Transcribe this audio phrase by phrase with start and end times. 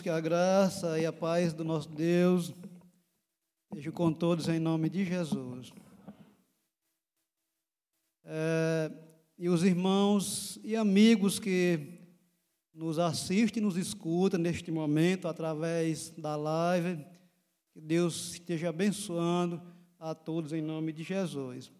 [0.00, 2.52] Que a graça e a paz do nosso Deus
[3.70, 5.72] estejam com todos em nome de Jesus.
[8.24, 8.90] É,
[9.38, 12.00] e os irmãos e amigos que
[12.72, 17.04] nos assistem e nos escutam neste momento através da live,
[17.72, 19.60] que Deus esteja abençoando
[19.98, 21.70] a todos em nome de Jesus.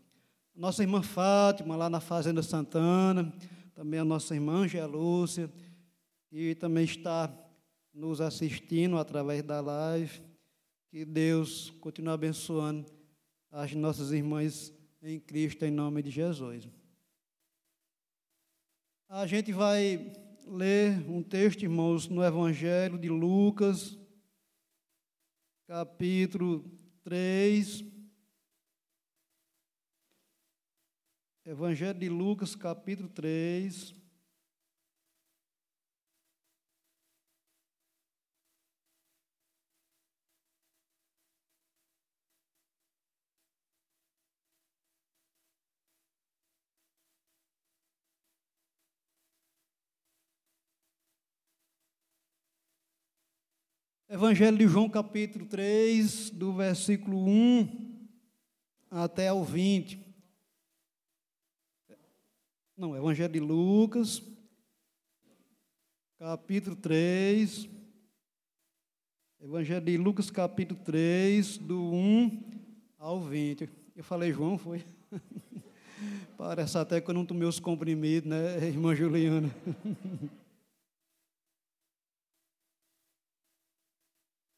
[0.55, 3.33] Nossa irmã Fátima, lá na Fazenda Santana,
[3.75, 5.51] também a nossa irmã Angela Lúcia,
[6.29, 7.31] que também está
[7.93, 10.23] nos assistindo através da live.
[10.91, 12.87] Que Deus continue abençoando
[13.51, 14.73] as nossas irmãs
[15.03, 16.69] em Cristo, em nome de Jesus.
[19.09, 20.13] A gente vai
[20.47, 23.99] ler um texto, irmãos, no Evangelho de Lucas,
[25.67, 26.65] capítulo
[27.05, 27.85] 3.
[31.45, 34.02] Evangelho de Lucas, capítulo 3.
[54.13, 58.07] Evangelho de João, capítulo 3, do versículo 1
[58.91, 59.99] até o 20.
[62.77, 64.23] Não, Evangelho de Lucas,
[66.19, 67.67] capítulo 3.
[69.41, 72.43] Evangelho de Lucas, capítulo 3, do 1
[72.99, 73.67] ao 20.
[73.97, 74.85] Eu falei João, foi?
[76.37, 79.51] Parece até que eu não tomei os comprimidos, né, irmã Juliana?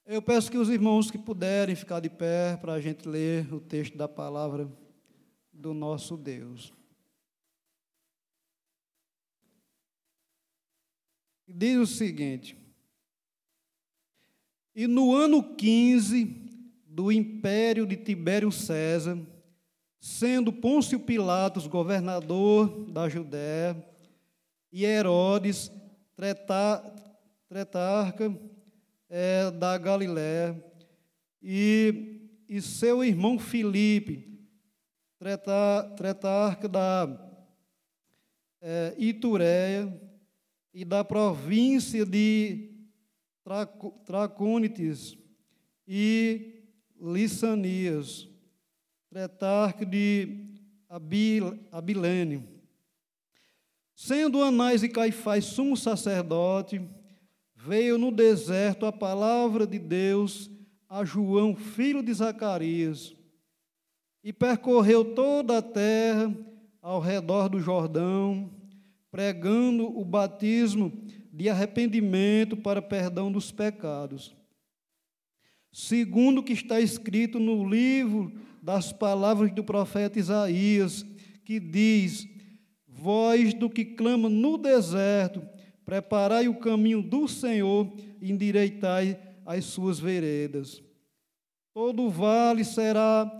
[0.06, 3.58] Eu peço que os irmãos que puderem ficar de pé para a gente ler o
[3.58, 4.70] texto da palavra
[5.50, 6.74] do nosso Deus.
[11.48, 12.54] Diz o seguinte:
[14.74, 16.24] E no ano 15
[16.84, 19.18] do império de Tibério César,
[19.98, 23.82] sendo Pôncio Pilatos governador da Judéia,
[24.70, 25.72] e Herodes
[27.48, 28.30] tretarca
[29.16, 30.60] é, da Galiléia,
[31.40, 34.44] e, e seu irmão Filipe,
[35.96, 37.06] tretarca da
[38.60, 40.02] é, Itureia
[40.72, 42.72] e da província de
[44.04, 45.16] Tracônites
[45.86, 46.64] e
[47.00, 48.28] Lissanias,
[49.08, 50.58] tretarca de
[51.70, 52.48] Abilene.
[53.94, 56.82] Sendo Anás e Caifás sumo sacerdote,
[57.64, 60.50] veio no deserto a palavra de Deus
[60.86, 63.16] a João, filho de Zacarias,
[64.22, 66.34] e percorreu toda a terra
[66.82, 68.50] ao redor do Jordão,
[69.10, 70.92] pregando o batismo
[71.32, 74.36] de arrependimento para perdão dos pecados.
[75.72, 78.30] Segundo o que está escrito no livro
[78.62, 81.04] das palavras do profeta Isaías,
[81.44, 82.28] que diz:
[82.86, 85.53] Voz do que clama no deserto,
[85.84, 90.82] Preparai o caminho do Senhor, endireitai as suas veredas.
[91.74, 93.30] Todo vale será,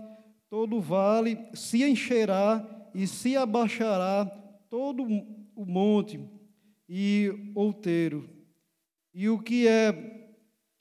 [0.49, 2.63] todo vale se encherá
[2.93, 4.25] e se abaixará
[4.69, 5.03] todo
[5.55, 6.19] o monte
[6.87, 8.29] e outeiro.
[9.13, 10.11] E o que é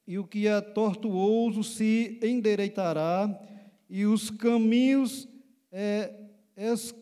[0.07, 3.41] e o que é tortuoso se endireitará,
[3.89, 5.27] e os caminhos
[5.73, 6.13] é,
[6.55, 6.95] es,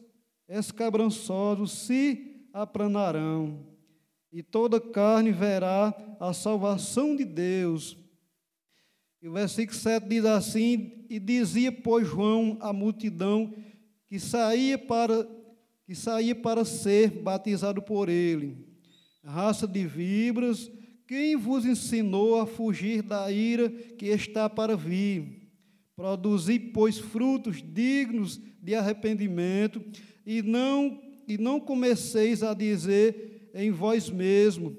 [0.48, 3.71] escabrançosos se aplanarão
[4.32, 7.96] e toda carne verá a salvação de Deus.
[9.20, 13.52] E o versículo 7 diz assim: E dizia, pois, João à multidão
[14.08, 15.28] que saía para,
[15.86, 18.56] que saía para ser batizado por ele,
[19.22, 20.70] raça de vibras,
[21.06, 25.50] quem vos ensinou a fugir da ira que está para vir?
[25.94, 29.84] Produzi, pois, frutos dignos de arrependimento,
[30.24, 34.76] e não, e não comeceis a dizer em vós mesmo: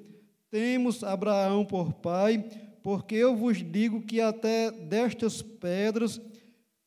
[0.49, 2.43] Temos Abraão por pai,
[2.81, 6.19] porque eu vos digo que até destas pedras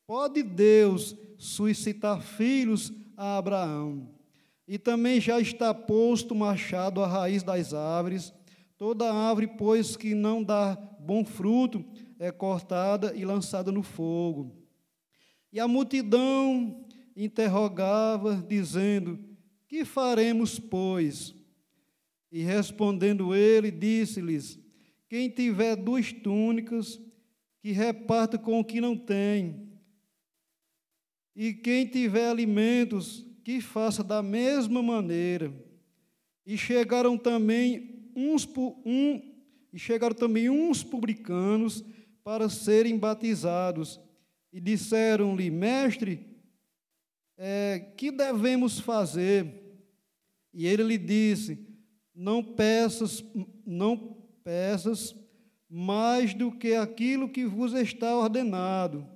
[0.05, 4.09] pode Deus suscitar filhos a Abraão.
[4.67, 8.33] E também já está posto o machado à raiz das árvores.
[8.77, 11.83] Toda árvore, pois, que não dá bom fruto,
[12.19, 14.55] é cortada e lançada no fogo.
[15.51, 16.85] E a multidão
[17.15, 19.19] interrogava, dizendo:
[19.67, 21.36] Que faremos, pois?
[22.31, 24.59] E respondendo ele, disse-lhes:
[25.09, 26.99] Quem tiver duas túnicas,
[27.61, 29.67] que reparta com o que não tem.
[31.35, 35.53] E quem tiver alimentos, que faça da mesma maneira.
[36.45, 38.47] E chegaram também uns
[38.85, 39.21] um,
[39.71, 41.83] e chegaram também uns publicanos
[42.23, 43.99] para serem batizados.
[44.51, 46.25] E disseram-lhe, mestre,
[47.37, 49.45] é, que devemos fazer?
[50.53, 51.67] E ele lhe disse:
[52.19, 53.23] Não peças,
[53.63, 55.15] não peças
[55.69, 59.07] mais do que aquilo que vos está ordenado.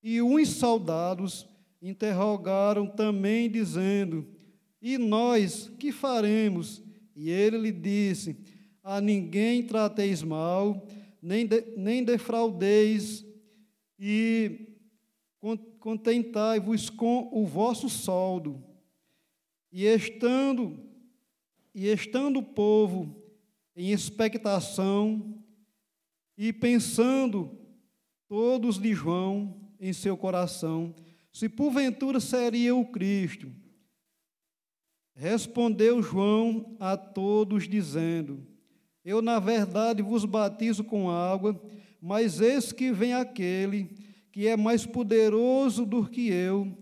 [0.00, 1.48] E uns soldados
[1.82, 4.28] interrogaram também, dizendo:
[4.80, 6.80] E nós que faremos?
[7.16, 8.36] E ele lhe disse:
[8.80, 10.86] A ninguém trateis mal,
[11.20, 13.26] nem, de, nem defraudeis,
[13.98, 14.68] e
[15.80, 18.62] contentai-vos com o vosso soldo.
[19.72, 20.93] E estando,
[21.74, 23.22] e estando o povo
[23.76, 25.42] em expectação,
[26.36, 27.58] e pensando
[28.28, 30.94] todos de João em seu coração,
[31.32, 33.50] se porventura seria o Cristo.
[35.16, 38.46] Respondeu João a todos, dizendo:
[39.04, 41.60] Eu, na verdade, vos batizo com água,
[42.00, 43.96] mas eis que vem aquele
[44.32, 46.76] que é mais poderoso do que eu,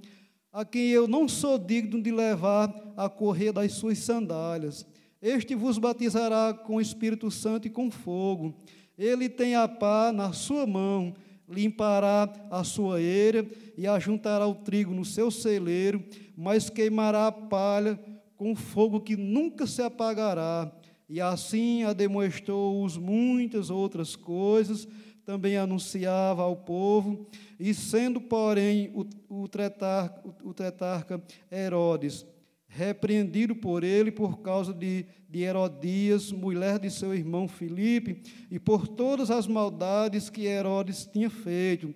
[0.53, 4.87] a quem eu não sou digno de levar a correr das suas sandálias.
[5.21, 8.55] Este vos batizará com o Espírito Santo e com fogo.
[8.99, 11.15] Ele tem a pá na sua mão,
[11.49, 13.47] limpará a sua eira
[13.79, 16.05] e ajuntará o trigo no seu celeiro,
[16.37, 17.99] mas queimará a palha
[18.37, 20.71] com fogo que nunca se apagará.
[21.09, 24.87] E assim a demonstrou-os muitas outras coisas,
[25.25, 27.27] também anunciava ao povo,
[27.59, 32.27] e sendo, porém, o, o, tretar, o, o tretarca Herodes
[32.73, 38.89] repreendido por ele por causa de, de Herodias, mulher de seu irmão Filipe, e por
[38.89, 41.95] todas as maldades que Herodes tinha feito.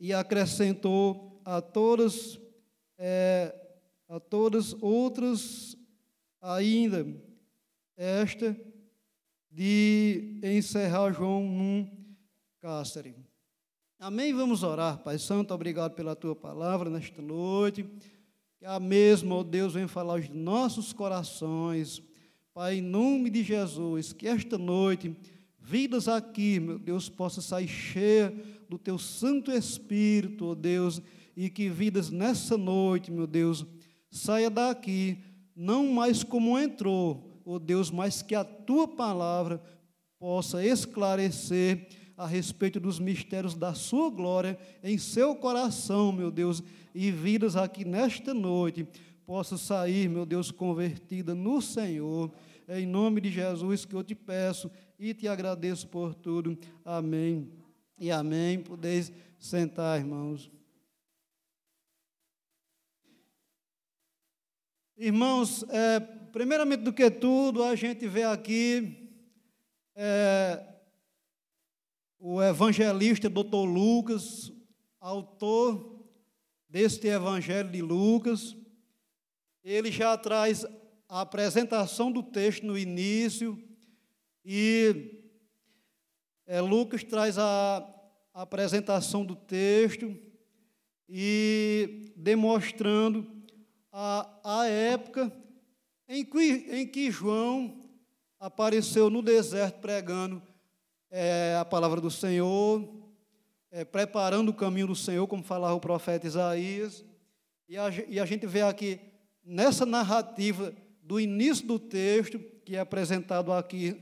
[0.00, 2.40] E acrescentou a todas,
[2.98, 3.54] é,
[4.08, 5.76] a todas outras
[6.40, 7.06] ainda,
[7.94, 8.56] esta
[9.56, 11.88] de encerrar João num
[12.60, 13.16] cárcere.
[13.98, 14.34] Amém?
[14.34, 17.86] Vamos orar, Pai Santo, obrigado pela tua palavra nesta noite.
[18.58, 22.02] Que a mesma, ó Deus, venha falar aos nossos corações.
[22.52, 25.16] Pai, em nome de Jesus, que esta noite,
[25.58, 28.34] vidas aqui, meu Deus, possa sair cheia
[28.68, 31.00] do teu Santo Espírito, ó Deus,
[31.34, 33.64] e que vidas nessa noite, meu Deus,
[34.10, 35.16] saia daqui,
[35.56, 39.62] não mais como entrou, ó Deus, mas que a tua palavra
[40.18, 46.62] possa esclarecer a respeito dos mistérios da sua glória em seu coração, meu Deus,
[46.94, 48.86] e vidas aqui nesta noite
[49.24, 52.32] possam sair, meu Deus, convertida no Senhor.
[52.68, 56.58] Em nome de Jesus que eu te peço e te agradeço por tudo.
[56.84, 57.48] Amém.
[57.98, 58.60] E amém.
[58.60, 60.55] Podeis sentar, irmãos.
[64.98, 69.10] Irmãos, é, primeiramente do que tudo, a gente vê aqui
[69.94, 70.66] é,
[72.18, 73.66] o evangelista Dr.
[73.66, 74.50] Lucas,
[74.98, 76.02] autor
[76.66, 78.56] deste Evangelho de Lucas,
[79.62, 80.64] ele já traz
[81.06, 83.62] a apresentação do texto no início
[84.42, 85.20] e
[86.46, 87.86] é, Lucas traz a,
[88.32, 90.14] apresentação do texto
[91.06, 93.35] e demonstrando
[93.98, 95.32] a, a época
[96.06, 97.80] em que, em que João
[98.38, 100.42] apareceu no deserto pregando
[101.10, 102.86] é, a palavra do Senhor,
[103.70, 107.06] é, preparando o caminho do Senhor, como falava o profeta Isaías.
[107.66, 109.00] E a, e a gente vê aqui,
[109.42, 113.98] nessa narrativa do início do texto, que é apresentado aqui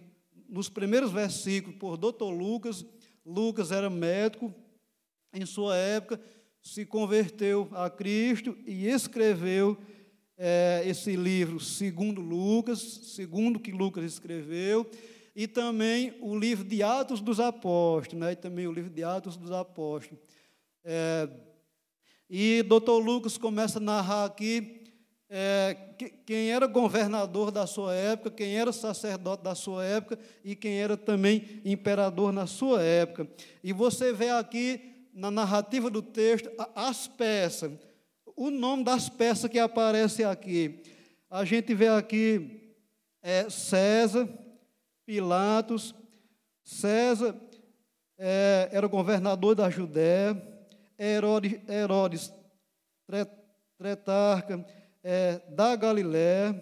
[0.48, 2.24] nos primeiros versículos por Dr.
[2.24, 2.84] Lucas.
[3.24, 4.52] Lucas era médico
[5.32, 6.20] em sua época,
[6.64, 9.76] se converteu a Cristo e escreveu
[10.36, 14.90] é, esse livro segundo Lucas, segundo que Lucas escreveu
[15.36, 18.32] e também o livro de Atos dos Apóstolos, né?
[18.32, 20.18] e também o livro de Atos dos Apóstolos.
[20.82, 21.28] É,
[22.30, 24.80] e doutor Lucas começa a narrar aqui
[25.28, 25.76] é,
[26.24, 30.96] quem era governador da sua época, quem era sacerdote da sua época e quem era
[30.96, 33.28] também imperador na sua época.
[33.62, 37.70] E você vê aqui na narrativa do texto as peças,
[38.34, 40.82] o nome das peças que aparecem aqui.
[41.30, 42.74] A gente vê aqui
[43.22, 44.28] é, César,
[45.06, 45.94] Pilatos,
[46.64, 47.40] César
[48.18, 50.36] é, era o governador da Judéia,
[50.98, 52.32] Herodes, Herodes
[53.78, 54.66] Tretarca
[55.02, 56.60] é, da Galiléia.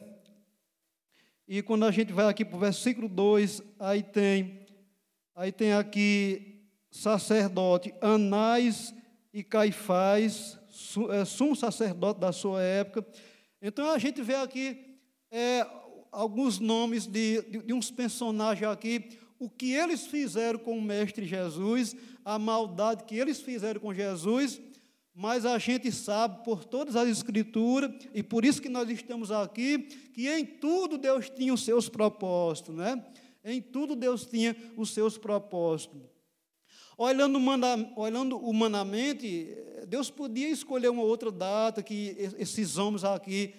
[1.49, 4.67] E quando a gente vai aqui para o versículo 2, aí tem,
[5.35, 6.52] aí tem aqui
[6.93, 8.95] sacerdote Anás
[9.33, 10.59] e Caifás,
[11.11, 13.05] é, sumo sacerdote da sua época.
[13.61, 14.99] Então a gente vê aqui
[15.31, 15.67] é,
[16.13, 21.25] alguns nomes de, de, de uns personagens aqui, o que eles fizeram com o Mestre
[21.25, 24.61] Jesus, a maldade que eles fizeram com Jesus,
[25.15, 29.79] mas a gente sabe por todas as Escrituras, e por isso que nós estamos aqui,
[30.13, 33.03] que em tudo Deus tinha os seus propósitos, né?
[33.45, 36.12] Em tudo Deus tinha os seus propósitos.
[37.05, 37.37] Olhando,
[37.97, 39.57] olhando humanamente,
[39.89, 43.57] Deus podia escolher uma outra data que esses homens aqui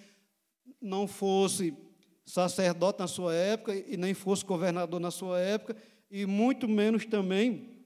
[0.80, 1.76] não fossem
[2.24, 5.76] sacerdote na sua época e nem fosse governador na sua época,
[6.10, 7.84] e muito menos também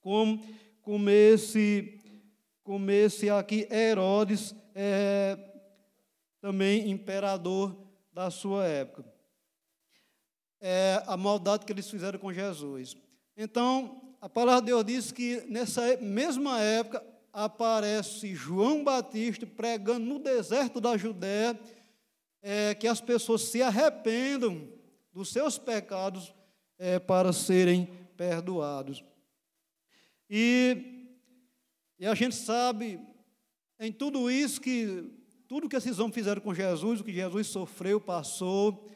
[0.00, 0.40] como,
[0.80, 1.98] como, esse,
[2.62, 5.36] como esse aqui Herodes, é,
[6.40, 7.76] também imperador
[8.12, 9.04] da sua época.
[10.60, 12.96] É a maldade que eles fizeram com Jesus.
[13.36, 20.18] Então, a palavra de Deus diz que nessa mesma época aparece João Batista pregando no
[20.18, 21.60] deserto da Judéia
[22.40, 24.66] é, que as pessoas se arrependam
[25.12, 26.32] dos seus pecados
[26.78, 29.04] é, para serem perdoados.
[30.30, 31.06] E,
[31.98, 32.98] e a gente sabe
[33.78, 35.04] em tudo isso que
[35.46, 38.88] tudo que esses homens fizeram com Jesus, o que Jesus sofreu, passou,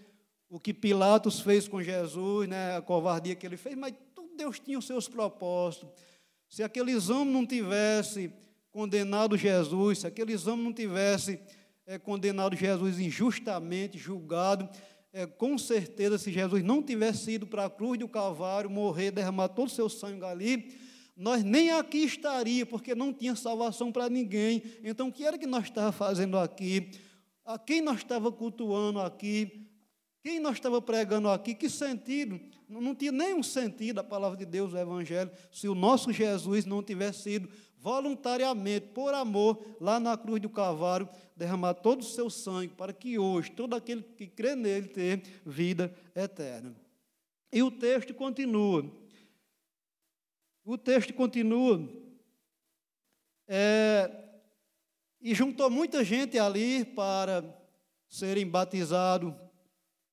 [0.49, 3.93] o que Pilatos fez com Jesus, né, a covardia que ele fez, mas
[4.39, 5.89] Deus tinha os seus propósitos.
[6.49, 8.33] Se aqueles homens não tivessem
[8.71, 11.41] condenado Jesus, se aqueles homens não tivessem
[11.85, 14.69] é, condenado Jesus injustamente, julgado.
[15.13, 19.49] É, com certeza, se Jesus não tivesse ido para a cruz do Calvário, morrer, derramar
[19.49, 20.73] todo o seu sangue ali,
[21.17, 24.63] nós nem aqui estaria, porque não tinha salvação para ninguém.
[24.85, 26.91] Então, o que era que nós estávamos fazendo aqui?
[27.45, 29.68] A quem nós estávamos cultuando aqui?
[30.23, 31.55] Quem nós estávamos pregando aqui?
[31.55, 32.41] Que sentido?
[32.69, 36.83] Não tinha nenhum sentido a palavra de Deus, o Evangelho, se o nosso Jesus não
[36.83, 37.49] tivesse sido
[37.79, 43.19] voluntariamente, por amor, lá na cruz do Calvário, derramar todo o seu sangue para que
[43.19, 46.75] hoje todo aquele que crê nele tenha vida eterna.
[47.53, 48.85] E o texto continua.
[50.65, 51.89] O texto continua.
[53.47, 54.11] É,
[55.21, 57.43] e juntou muita gente ali para
[58.09, 59.33] serem batizados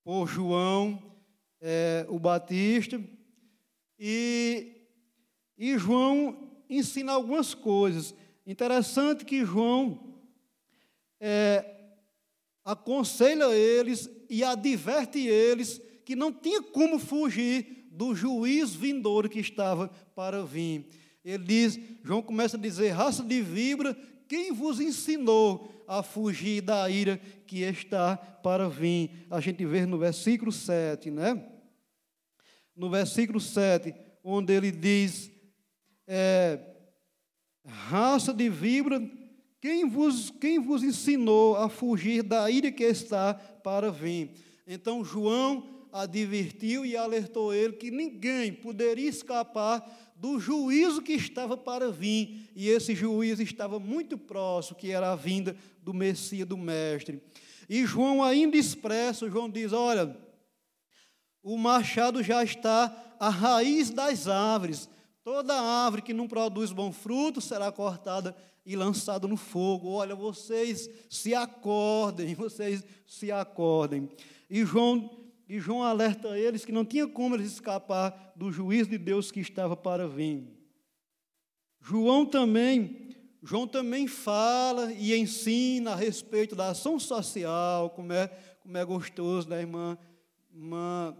[0.06, 1.02] por João,
[1.60, 3.02] é, o Batista.
[3.98, 4.72] E,
[5.58, 8.14] e João ensina algumas coisas.
[8.46, 10.16] Interessante que João
[11.20, 11.66] é,
[12.64, 19.88] aconselha eles e adverte eles que não tinha como fugir do juízo vindouro que estava
[20.16, 20.86] para vir.
[21.24, 23.98] Ele diz, João começa a dizer, raça de vibra,
[24.28, 27.18] quem vos ensinou a fugir da ira
[27.48, 29.26] que está para vir?
[29.30, 31.44] A gente vê no versículo 7, né?
[32.76, 35.32] No versículo 7, onde ele diz,
[36.08, 36.60] é,
[37.66, 39.02] raça de vibra,
[39.62, 44.32] quem vos, quem vos ensinou a fugir da ira que está para vir?
[44.68, 49.82] Então João advertiu e alertou ele que ninguém poderia escapar
[50.16, 55.16] do juízo que estava para vir, e esse juízo estava muito próximo, que era a
[55.16, 57.22] vinda do Messias, do Mestre.
[57.68, 60.18] E João ainda expressa, João diz: Olha,
[61.44, 64.90] o machado já está à raiz das árvores,
[65.26, 69.90] Toda árvore que não produz bom fruto será cortada e lançada no fogo.
[69.90, 74.08] Olha, vocês se acordem, vocês se acordem.
[74.48, 75.10] E João,
[75.48, 79.40] e João alerta eles que não tinha como eles escapar do juízo de Deus que
[79.40, 80.44] estava para vir.
[81.82, 83.10] João também,
[83.44, 88.28] João também fala e ensina a respeito da ação social, como é,
[88.62, 89.98] como é gostoso, né, irmã,
[90.52, 91.16] irmã,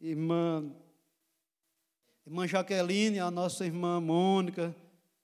[0.00, 0.72] irmã
[2.28, 4.76] Irmã Jaqueline, a nossa irmã Mônica,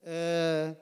[0.02, 0.74] é,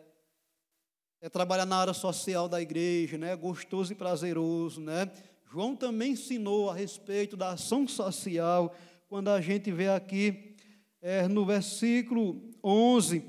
[1.20, 3.34] é trabalhar na área social da igreja, né?
[3.34, 5.10] Gostoso e prazeroso, né?
[5.52, 8.74] João também ensinou a respeito da ação social,
[9.06, 10.56] quando a gente vê aqui
[10.98, 13.22] é, no versículo 11,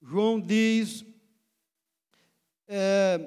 [0.00, 1.04] João diz,
[2.68, 3.18] é,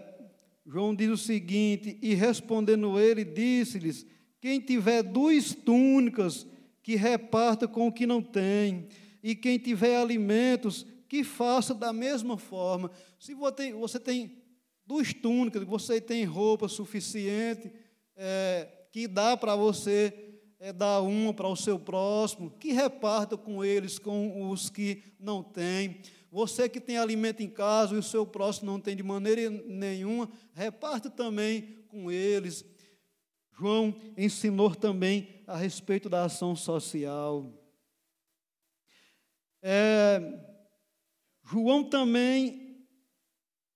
[0.65, 4.05] João diz o seguinte, e respondendo ele, disse-lhes,
[4.39, 6.47] quem tiver duas túnicas
[6.81, 8.87] que reparta com o que não tem,
[9.21, 12.89] e quem tiver alimentos, que faça da mesma forma.
[13.19, 14.41] Se você tem
[14.85, 17.69] duas túnicas, você tem roupa suficiente,
[18.15, 23.63] é, que dá para você é, dar uma para o seu próximo, que reparta com
[23.65, 25.99] eles, com os que não têm.
[26.31, 30.31] Você que tem alimento em casa e o seu próximo não tem de maneira nenhuma,
[30.53, 32.65] reparta também com eles.
[33.51, 37.51] João ensinou também a respeito da ação social.
[39.61, 40.21] É,
[41.43, 42.62] João também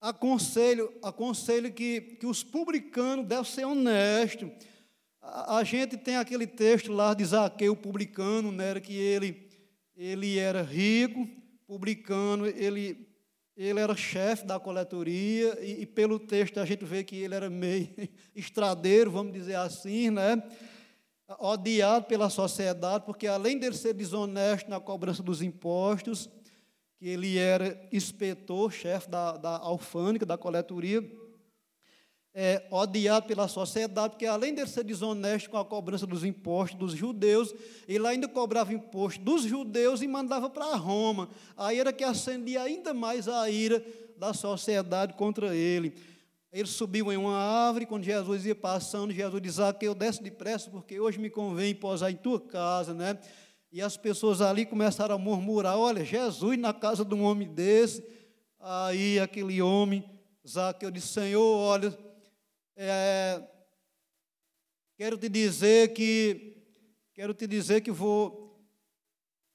[0.02, 4.50] aconselha, aconselha que, que os publicanos devem ser honestos.
[5.22, 9.50] A, a gente tem aquele texto lá de Zaqueu publicano, né, que ele,
[9.96, 11.28] ele era rico,
[11.66, 13.08] publicano, ele,
[13.56, 17.50] ele era chefe da coletoria, e, e, pelo texto a gente vê que ele era
[17.50, 17.90] meio
[18.36, 20.42] estradeiro, vamos dizer assim, né?
[21.40, 26.30] odiado pela sociedade, porque além dele ser desonesto na cobrança dos impostos,
[26.98, 31.04] que ele era inspetor, chefe da, da alfândega, da coletoria,
[32.34, 36.94] é, odiado pela sociedade, porque além de ser desonesto com a cobrança dos impostos dos
[36.94, 37.54] judeus,
[37.88, 41.30] ele ainda cobrava imposto dos judeus e mandava para Roma.
[41.56, 43.84] Aí era que acendia ainda mais a ira
[44.18, 45.96] da sociedade contra ele.
[46.52, 50.22] Ele subiu em uma árvore, quando Jesus ia passando, Jesus disse, ah, que eu desce
[50.22, 53.18] depressa, porque hoje me convém posar em tua casa, né?
[53.72, 58.04] E as pessoas ali começaram a murmurar, olha, Jesus na casa de um homem desse.
[58.60, 60.04] Aí aquele homem,
[60.48, 61.98] Zaqueu disse, Senhor, olha,
[62.76, 63.42] é,
[64.98, 66.56] quero te dizer que
[67.14, 68.46] quero te dizer que vou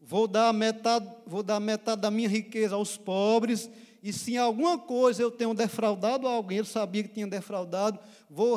[0.01, 3.71] vou dar metade vou dar metade da minha riqueza aos pobres
[4.03, 8.57] e se em alguma coisa eu tenho defraudado alguém, ele sabia que tinha defraudado, vou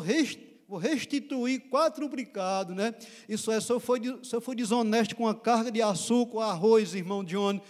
[0.67, 2.93] vou restituir quadruplicado, né?
[3.29, 6.95] Isso é, se eu, for, se eu for desonesto com a carga de açúcar, arroz,
[6.95, 7.61] irmão Johnny,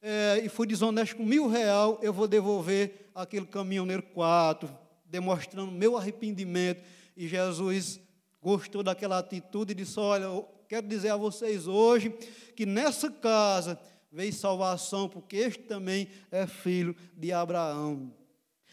[0.00, 4.70] é, e fui desonesto com mil real, eu vou devolver aquele caminhoneiro quatro,
[5.04, 6.82] demonstrando meu arrependimento.
[7.16, 8.00] E Jesus
[8.40, 12.10] gostou daquela atitude e disse: Olha, eu quero dizer a vocês hoje
[12.54, 13.78] que nessa casa
[14.10, 18.12] veio salvação, porque este também é filho de Abraão.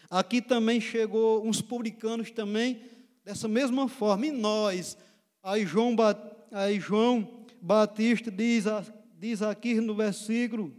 [0.08, 2.80] Aqui também chegou uns publicanos também,
[3.26, 4.96] dessa mesma forma, e nós.
[5.42, 5.96] Aí João,
[6.52, 8.64] aí João Batista diz,
[9.18, 10.72] diz aqui no versículo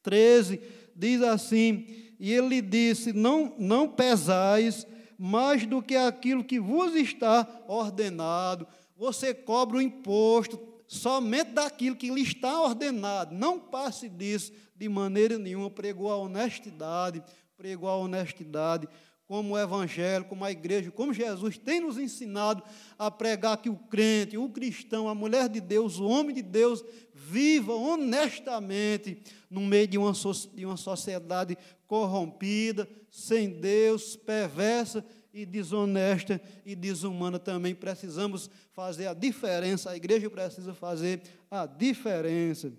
[0.00, 0.60] 13,
[0.94, 4.86] diz assim: e ele disse: Não, não pesais
[5.18, 8.66] mais do que aquilo que vos está ordenado.
[8.96, 13.34] Você cobra o imposto somente daquilo que lhe está ordenado.
[13.34, 15.68] Não passe disso de maneira nenhuma.
[15.68, 17.22] Pregou a honestidade,
[17.56, 18.88] pregou a honestidade
[19.26, 22.62] como o Evangelho, como a igreja, como Jesus tem nos ensinado
[22.98, 26.84] a pregar que o crente, o cristão, a mulher de Deus, o homem de Deus,
[27.14, 30.12] viva honestamente no meio de uma,
[30.54, 31.56] de uma sociedade
[31.86, 37.74] corrompida, sem Deus, perversa e desonesta e desumana também.
[37.74, 42.72] Precisamos fazer a diferença, a igreja precisa fazer a diferença.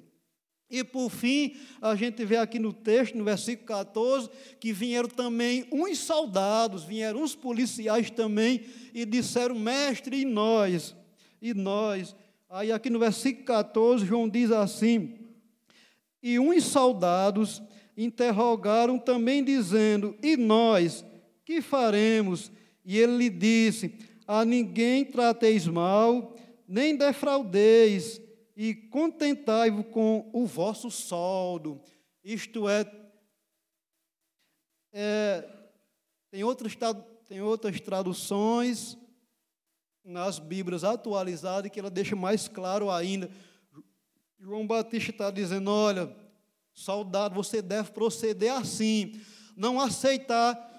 [0.69, 5.67] E por fim, a gente vê aqui no texto, no versículo 14, que vieram também
[5.71, 10.95] uns soldados, vieram uns policiais também, e disseram, mestre, e nós?
[11.41, 12.15] E nós?
[12.49, 15.15] Aí aqui no versículo 14, João diz assim:
[16.21, 17.61] E uns soldados
[17.97, 21.05] interrogaram também, dizendo: E nós,
[21.43, 22.51] que faremos?
[22.83, 23.93] E ele lhe disse:
[24.27, 26.35] A ninguém trateis mal,
[26.67, 28.21] nem defraudeis,
[28.55, 31.81] e contentai-vos com o vosso soldo.
[32.23, 32.89] Isto é,
[34.93, 35.47] é
[36.31, 36.75] tem, outras,
[37.27, 38.97] tem outras traduções
[40.03, 43.29] nas Bíblias atualizadas que ela deixa mais claro ainda.
[44.39, 46.15] João Batista está dizendo: olha,
[46.73, 49.19] soldado, você deve proceder assim,
[49.55, 50.73] não aceitar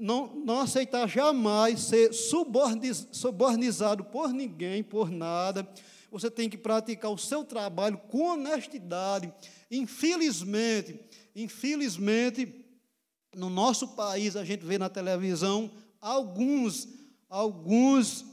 [0.00, 5.68] não, não aceitar jamais ser subornizado por ninguém, por nada,
[6.12, 9.32] você tem que praticar o seu trabalho com honestidade.
[9.70, 11.00] Infelizmente,
[11.34, 12.54] infelizmente,
[13.34, 16.86] no nosso país a gente vê na televisão alguns,
[17.30, 18.26] alguns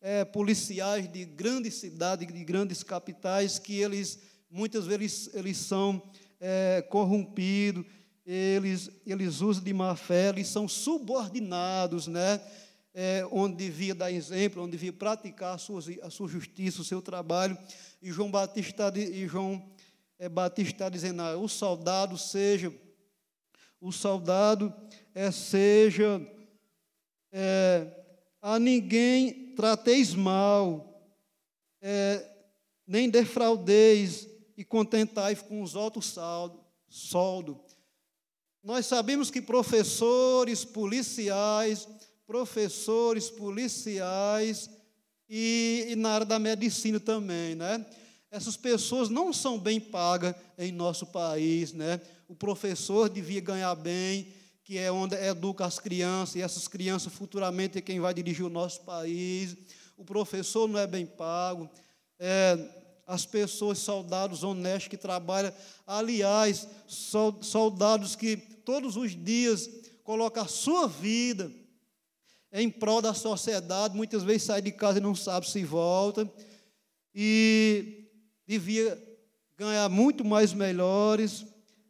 [0.00, 6.00] é, policiais de grandes cidades, de grandes capitais, que eles muitas vezes eles são
[6.38, 7.84] é, corrompidos,
[8.24, 12.40] eles, eles usam de má fé, eles são subordinados, né?
[12.94, 17.02] É, onde devia dar exemplo, onde devia praticar a sua, a sua justiça, o seu
[17.02, 17.58] trabalho.
[18.00, 19.68] E João Batista, e João,
[20.16, 22.72] é, Batista dizendo: ah, o soldado seja,
[23.80, 24.72] o soldado
[25.12, 26.24] é, seja,
[27.32, 27.90] é,
[28.40, 31.12] a ninguém trateis mal,
[31.82, 32.30] é,
[32.86, 37.60] nem defraudeis e contentai com os altos saldo, soldo.
[38.62, 41.86] Nós sabemos que professores, policiais,
[42.26, 44.70] professores, policiais
[45.28, 47.84] e, e, na área da medicina também, né?
[48.30, 52.00] Essas pessoas não são bem pagas em nosso país, né?
[52.28, 54.28] O professor devia ganhar bem,
[54.64, 58.50] que é onde educa as crianças, e essas crianças futuramente é quem vai dirigir o
[58.50, 59.56] nosso país.
[59.96, 61.70] O professor não é bem pago.
[62.18, 62.58] É,
[63.06, 65.52] as pessoas, soldados honestos que trabalham,
[65.86, 69.68] aliás, soldados que todos os dias
[70.02, 71.52] colocam a sua vida
[72.56, 76.30] em prol da sociedade, muitas vezes sai de casa e não sabe se volta,
[77.12, 78.08] e
[78.46, 78.96] devia
[79.58, 81.44] ganhar muito mais melhores,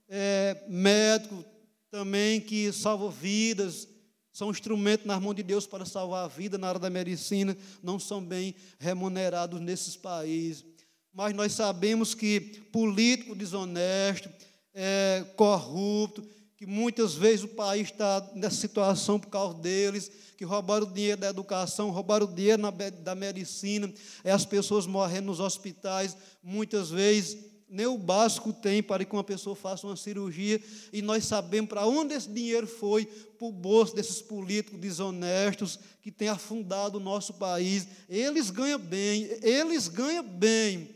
[0.08, 1.44] é, médico
[1.90, 3.86] também que salva vidas,
[4.32, 8.00] são instrumentos nas mãos de Deus para salvar a vida na área da medicina, não
[8.00, 10.64] são bem remunerados nesses países.
[11.12, 12.40] Mas nós sabemos que
[12.72, 14.28] político desonesto,
[14.74, 16.26] é, corrupto,
[16.64, 21.20] que muitas vezes o país está nessa situação por causa deles, que roubaram o dinheiro
[21.20, 23.92] da educação, roubaram o dinheiro na, da medicina,
[24.24, 27.36] é as pessoas morrendo nos hospitais, muitas vezes
[27.68, 30.58] nem o básico tem para que uma pessoa faça uma cirurgia,
[30.90, 36.10] e nós sabemos para onde esse dinheiro foi, para o bolso desses políticos desonestos que
[36.10, 37.86] têm afundado o nosso país.
[38.08, 40.93] Eles ganham bem, eles ganham bem.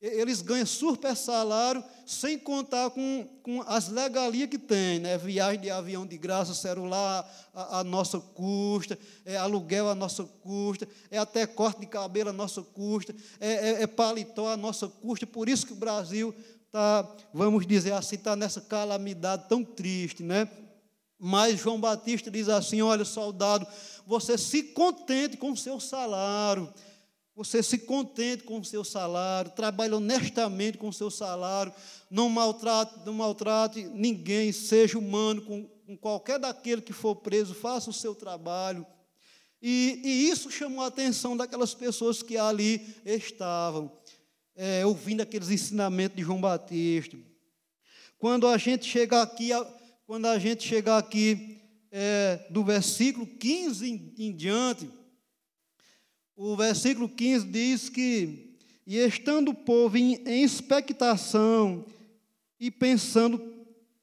[0.00, 5.18] Eles ganham super salário, sem contar com, com as legalias que tem, né?
[5.18, 10.88] Viagem de avião de graça, celular a, a nossa custa, é aluguel a nossa custa,
[11.10, 15.26] é até corte de cabelo a nossa custa, é, é, é paletó a nossa custa.
[15.26, 16.32] Por isso que o Brasil
[16.66, 20.48] está, vamos dizer assim, está nessa calamidade tão triste, né?
[21.18, 23.66] Mas João Batista diz assim: olha, soldado,
[24.06, 26.72] você se contente com o seu salário.
[27.38, 31.72] Você se contente com o seu salário, trabalhe honestamente com o seu salário,
[32.10, 37.90] não maltrate, não maltrate ninguém, seja humano com, com qualquer daquele que for preso, faça
[37.90, 38.84] o seu trabalho.
[39.62, 43.96] E, e isso chamou a atenção daquelas pessoas que ali estavam,
[44.56, 47.16] é, ouvindo aqueles ensinamentos de João Batista.
[48.18, 49.50] Quando a gente chega aqui,
[50.08, 51.56] quando a gente chega aqui
[51.92, 54.97] é, do versículo 15 em, em diante,
[56.38, 58.54] o versículo 15 diz que,
[58.86, 61.84] e estando o povo em, em expectação
[62.60, 63.42] e pensando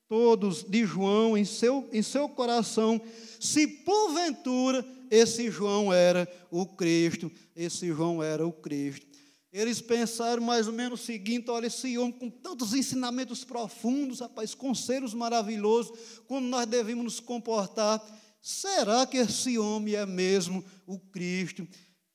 [0.10, 3.02] todos de João em seu, em seu coração,
[3.40, 9.08] se porventura esse João era o Cristo, esse João era o Cristo.
[9.50, 14.54] Eles pensaram mais ou menos o seguinte: olha, esse homem com tantos ensinamentos profundos, rapaz,
[14.54, 18.06] conselhos maravilhosos, como nós devemos nos comportar.
[18.42, 21.66] Será que esse homem é mesmo o Cristo?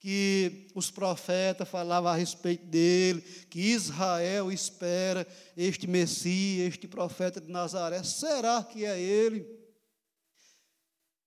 [0.00, 7.52] Que os profetas falavam a respeito dele, que Israel espera este Messias, este profeta de
[7.52, 8.02] Nazaré.
[8.02, 9.46] Será que é ele?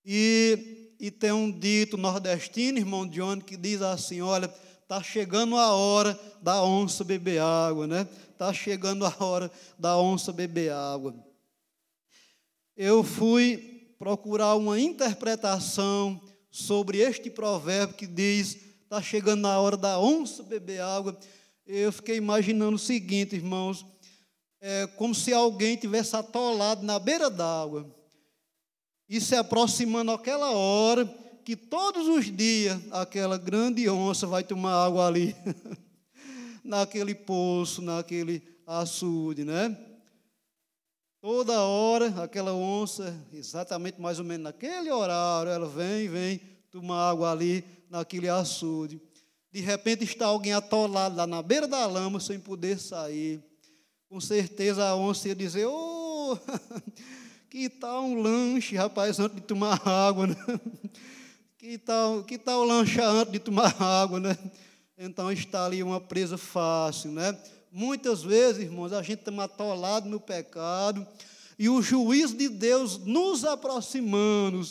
[0.04, 5.72] E, e tem um dito nordestino, irmão Johnny, que diz assim: olha, está chegando a
[5.72, 8.08] hora da onça beber água, né?
[8.32, 11.14] Está chegando a hora da onça beber água.
[12.76, 16.20] Eu fui procurar uma interpretação
[16.54, 21.18] sobre este provérbio que diz: está chegando na hora da onça beber água.
[21.66, 23.84] Eu fiquei imaginando o seguinte, irmãos,
[24.60, 27.92] é como se alguém tivesse atolado na beira d'água
[29.08, 31.04] e se aproximando aquela hora
[31.44, 35.34] que todos os dias aquela grande onça vai tomar água ali,
[36.62, 39.76] naquele poço, naquele açude, né?
[41.24, 46.38] Toda hora, aquela onça, exatamente mais ou menos naquele horário, ela vem, vem
[46.70, 49.00] tomar água ali naquele açude.
[49.50, 53.42] De repente está alguém atolado lá na beira da lama sem poder sair.
[54.06, 56.38] Com certeza a onça ia dizer: Ô, oh,
[57.48, 60.36] que tal um lanche, rapaz, antes de tomar água, né?
[61.56, 64.36] Que tal, que tal lanchar antes de tomar água, né?
[64.98, 67.34] Então está ali uma presa fácil, né?
[67.76, 71.04] Muitas vezes, irmãos, a gente está atolado no pecado
[71.58, 74.64] e o juízo de Deus nos aproximando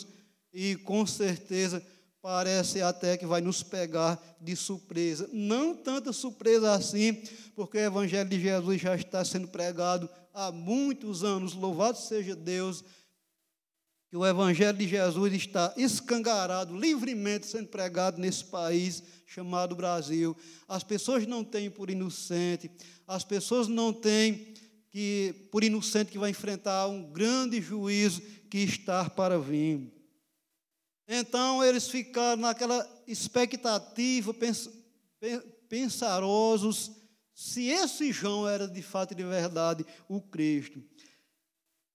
[0.54, 1.84] e com certeza
[2.22, 5.28] parece até que vai nos pegar de surpresa.
[5.34, 7.22] Não tanta surpresa assim,
[7.54, 11.52] porque o Evangelho de Jesus já está sendo pregado há muitos anos.
[11.52, 12.82] Louvado seja Deus,
[14.08, 20.36] que o Evangelho de Jesus está escangarado, livremente sendo pregado nesse país chamado Brasil.
[20.68, 22.70] As pessoas não têm por inocente,
[23.06, 24.54] as pessoas não têm
[24.90, 29.92] que por inocente que vai enfrentar um grande juízo que está para vir.
[31.08, 34.68] Então eles ficaram naquela expectativa, pens
[35.68, 36.92] pensarosos,
[37.34, 40.82] se esse João era de fato e de verdade o Cristo.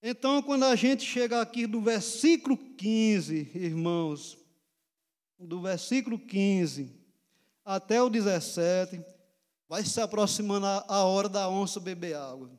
[0.02, 4.38] Então, quando a gente chega aqui do versículo 15, irmãos,
[5.38, 6.90] do versículo 15
[7.66, 9.02] até o 17,
[9.70, 12.50] vai se aproximando a hora da onça beber água.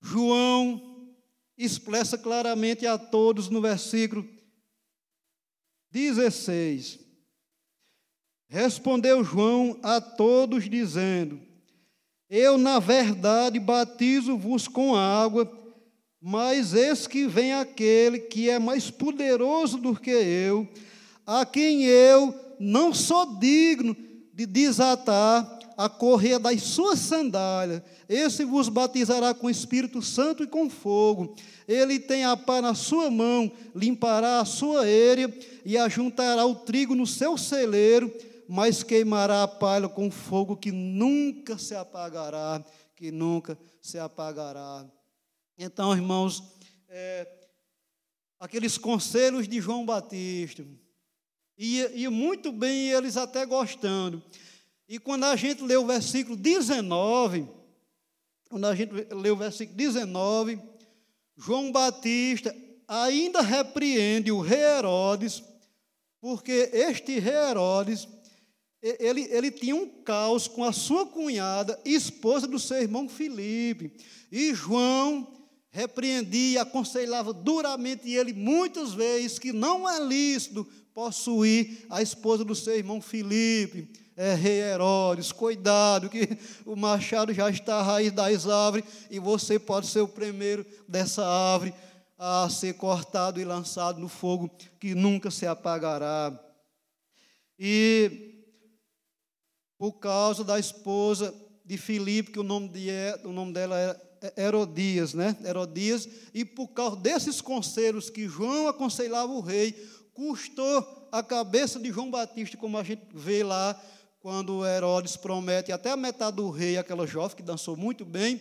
[0.00, 1.10] João
[1.58, 4.24] expressa claramente a todos no versículo
[5.90, 7.00] 16.
[8.48, 11.40] Respondeu João a todos, dizendo:
[12.30, 15.60] Eu, na verdade, batizo-vos com água,
[16.20, 20.72] Mas eis que vem aquele que é mais poderoso do que eu,
[21.26, 27.82] a quem eu não sou digno de desatar a correia das suas sandálias.
[28.08, 31.34] Esse vos batizará com Espírito Santo e com fogo.
[31.66, 36.94] Ele tem a pá na sua mão, limpará a sua ére e ajuntará o trigo
[36.94, 38.12] no seu celeiro,
[38.48, 42.64] mas queimará a palha com fogo que nunca se apagará,
[42.96, 44.86] que nunca se apagará.
[45.56, 46.42] Então, irmãos,
[46.88, 47.26] é,
[48.38, 50.64] aqueles conselhos de João Batista,
[51.56, 54.22] e, e muito bem eles até gostando.
[54.88, 57.48] E quando a gente lê o versículo 19,
[58.48, 60.60] quando a gente lê o versículo 19,
[61.36, 62.54] João Batista
[62.86, 65.42] ainda repreende o rei Herodes,
[66.20, 68.06] porque este rei Herodes,
[68.82, 73.96] ele, ele tinha um caos com a sua cunhada, esposa do seu irmão Filipe.
[74.30, 75.31] E João
[75.72, 82.76] repreendia, aconselhava duramente ele muitas vezes que não é lícito possuir a esposa do seu
[82.76, 86.28] irmão Filipe, é rei Herodes, cuidado que
[86.66, 91.26] o machado já está à raiz das árvores e você pode ser o primeiro dessa
[91.26, 91.72] árvore
[92.18, 96.38] a ser cortado e lançado no fogo que nunca se apagará.
[97.58, 98.44] E
[99.78, 102.90] por causa da esposa de Filipe, que o nome, de,
[103.24, 105.36] o nome dela era Herodias, né?
[105.44, 109.72] Herodias, e por causa desses conselhos que João aconselhava o rei,
[110.14, 113.80] custou a cabeça de João Batista, como a gente vê lá,
[114.20, 118.40] quando Herodes promete até a metade do rei, aquela jovem que dançou muito bem,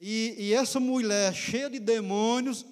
[0.00, 2.66] e, e essa mulher cheia de demônios,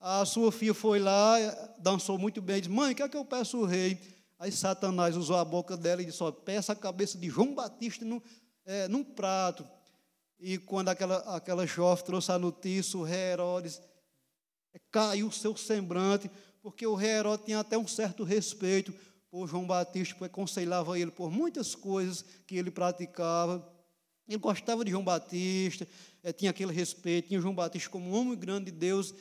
[0.00, 1.36] a sua filha foi lá,
[1.78, 3.98] dançou muito bem, disse, mãe, o que é que eu peço ao rei?
[4.38, 8.22] Aí Satanás usou a boca dela e disse, peça a cabeça de João Batista no,
[8.64, 9.66] é, num prato.
[10.40, 13.80] E quando aquela, aquela jovem trouxe a notícia, o rei Herodes
[14.90, 16.30] caiu o seu semblante,
[16.62, 18.92] porque o rei Herodes tinha até um certo respeito
[19.30, 23.66] por João Batista, porque aconselhava ele por muitas coisas que ele praticava.
[24.26, 25.86] Ele gostava de João Batista,
[26.22, 29.14] eh, tinha aquele respeito, tinha João Batista como um homem grande de Deus,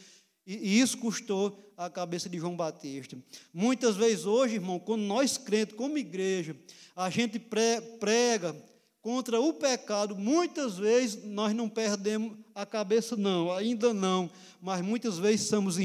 [0.46, 3.18] e isso custou a cabeça de João Batista.
[3.54, 6.56] Muitas vezes hoje, irmão, quando nós crentes, como igreja,
[6.96, 8.56] a gente prega
[9.02, 14.30] contra o pecado, muitas vezes nós não perdemos a cabeça, não, ainda não,
[14.62, 15.78] mas muitas vezes somos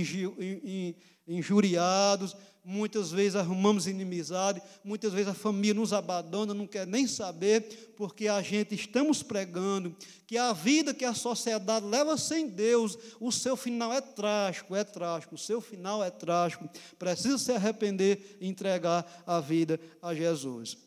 [1.26, 7.92] injuriados, muitas vezes arrumamos inimizade, muitas vezes a família nos abandona, não quer nem saber,
[7.94, 9.94] porque a gente estamos pregando
[10.26, 14.82] que a vida que a sociedade leva sem Deus, o seu final é trágico, é
[14.82, 20.83] trágico, o seu final é trágico, precisa se arrepender e entregar a vida a Jesus.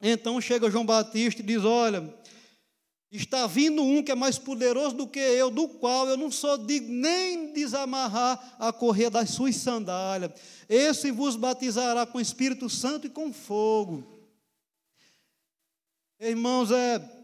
[0.00, 2.14] Então chega João Batista e diz: Olha,
[3.10, 6.58] está vindo um que é mais poderoso do que eu, do qual eu não sou
[6.58, 10.32] digno nem desamarrar a correia das suas sandálias.
[10.68, 14.18] Esse vos batizará com Espírito Santo e com fogo.
[16.20, 17.18] Irmãos, é.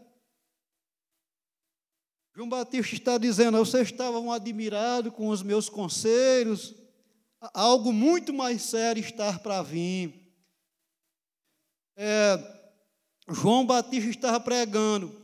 [2.35, 6.75] João Batista está dizendo: vocês estavam admirados com os meus conselhos,
[7.53, 10.13] algo muito mais sério está para vir.
[11.97, 12.54] É,
[13.27, 15.15] João Batista estava pregando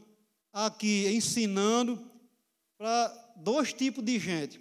[0.51, 2.03] aqui, ensinando
[2.77, 4.59] para dois tipos de gente: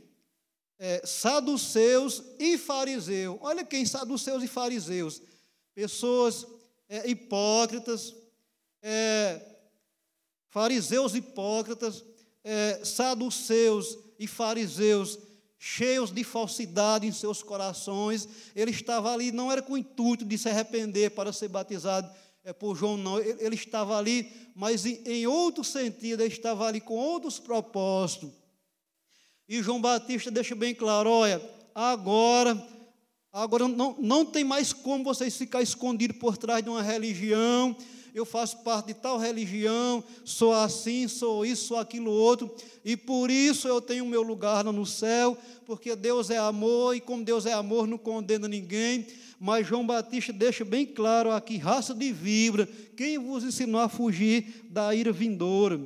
[0.78, 3.38] é, saduceus e fariseus.
[3.40, 5.22] Olha quem saduceus e fariseus:
[5.74, 6.46] pessoas
[6.88, 8.14] é, hipócritas,
[8.82, 9.40] é,
[10.50, 12.04] fariseus hipócritas,
[12.44, 15.18] é, saduceus e fariseus
[15.62, 18.26] cheios de falsidade em seus corações.
[18.56, 22.10] Ele estava ali, não era com o intuito de se arrepender para ser batizado
[22.44, 23.18] é por João, não.
[23.18, 28.30] Ele, ele estava ali, mas em, em outro sentido, ele estava ali com outros propósitos.
[29.48, 31.42] E João Batista deixa bem claro: olha,
[31.74, 32.66] agora,
[33.32, 37.76] agora não, não tem mais como vocês ficar escondidos por trás de uma religião.
[38.14, 43.30] Eu faço parte de tal religião, sou assim, sou isso, sou aquilo outro, e por
[43.30, 47.52] isso eu tenho meu lugar no céu, porque Deus é amor, e como Deus é
[47.52, 49.06] amor, não condena ninguém
[49.42, 54.66] mas João Batista deixa bem claro aqui: raça de vibra, quem vos ensinou a fugir
[54.68, 55.80] da ira vindoura?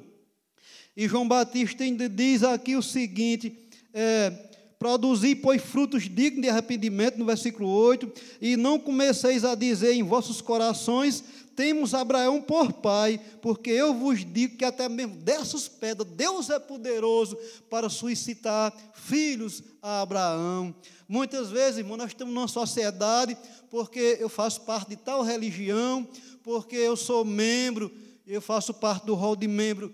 [0.96, 3.56] E João Batista ainda diz aqui o seguinte:
[3.92, 4.30] é,
[4.76, 10.02] produzi, pois, frutos dignos de arrependimento, no versículo 8, e não comeceis a dizer em
[10.02, 11.22] vossos corações,
[11.56, 16.58] temos Abraão por pai, porque eu vos digo que até mesmo dessas pedras Deus é
[16.58, 17.36] poderoso
[17.70, 20.74] para suscitar filhos a Abraão.
[21.08, 23.36] Muitas vezes, irmão, nós estamos numa sociedade
[23.70, 26.06] porque eu faço parte de tal religião,
[26.42, 27.90] porque eu sou membro,
[28.26, 29.92] eu faço parte do rol de membro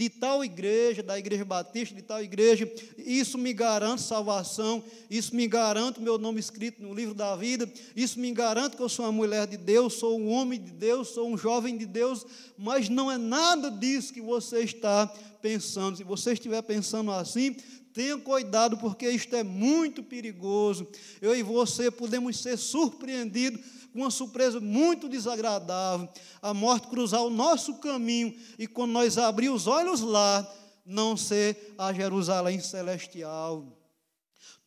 [0.00, 5.46] de tal igreja, da igreja batista, de tal igreja, isso me garante salvação, isso me
[5.46, 9.12] garante meu nome escrito no livro da vida, isso me garante que eu sou uma
[9.12, 12.24] mulher de Deus, sou um homem de Deus, sou um jovem de Deus,
[12.56, 15.06] mas não é nada disso que você está
[15.42, 15.98] pensando.
[15.98, 17.54] Se você estiver pensando assim,
[17.92, 20.88] tenha cuidado, porque isto é muito perigoso.
[21.20, 23.60] Eu e você podemos ser surpreendidos
[23.92, 26.08] com uma surpresa muito desagradável.
[26.40, 30.46] A morte cruzar o nosso caminho e quando nós abrir os olhos lá,
[30.84, 33.66] não ser a Jerusalém celestial.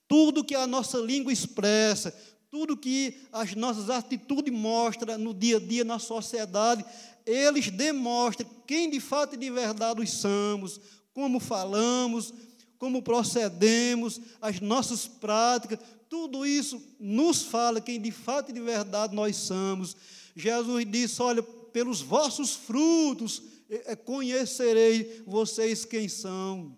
[0.07, 2.13] Tudo que a nossa língua expressa,
[2.49, 6.85] tudo que as nossas atitudes mostram no dia a dia na sociedade,
[7.25, 10.79] eles demonstram quem de fato e de verdade somos,
[11.13, 12.33] como falamos,
[12.77, 15.79] como procedemos, as nossas práticas,
[16.13, 19.97] tudo isso nos fala quem de fato e de verdade nós somos.
[20.35, 26.77] Jesus disse: Olha, pelos vossos frutos é, conhecerei vocês quem são.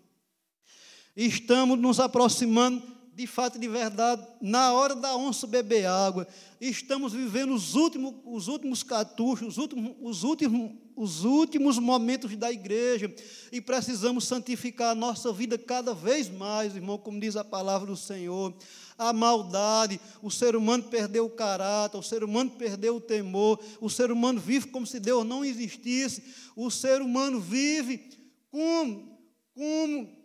[1.14, 2.82] Estamos nos aproximando
[3.16, 6.28] de fato e de verdade na hora da onça beber água.
[6.60, 12.50] Estamos vivendo os últimos, os últimos cartuchos, os últimos, os últimos os últimos momentos da
[12.50, 13.14] igreja
[13.52, 17.96] e precisamos santificar a nossa vida cada vez mais, irmão, como diz a palavra do
[17.98, 18.54] Senhor.
[18.96, 23.90] A maldade, o ser humano perdeu o caráter, o ser humano perdeu o temor, o
[23.90, 26.22] ser humano vive como se Deus não existisse,
[26.56, 28.08] o ser humano vive
[28.50, 29.20] como,
[29.52, 30.15] como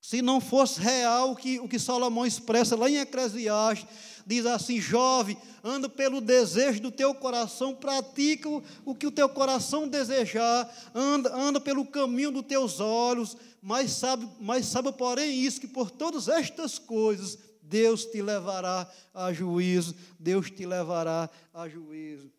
[0.00, 3.86] se não fosse real o que, o que Salomão expressa lá em Eclesiastes
[4.26, 9.28] diz assim: jovem, anda pelo desejo do teu coração, pratica o, o que o teu
[9.28, 15.60] coração desejar, anda, anda pelo caminho dos teus olhos, mas sabe, mas sabe, porém, isso,
[15.60, 22.30] que por todas estas coisas Deus te levará a juízo, Deus te levará a juízo.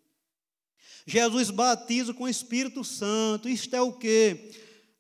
[1.06, 4.52] Jesus batiza com o Espírito Santo, isto é o que?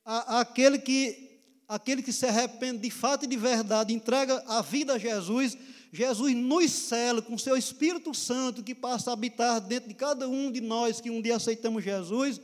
[0.04, 1.31] Aquele que
[1.72, 5.58] aquele que se arrepende de fato e de verdade, entrega a vida a Jesus,
[5.90, 10.52] Jesus nos cela com seu Espírito Santo que passa a habitar dentro de cada um
[10.52, 12.42] de nós que um dia aceitamos Jesus,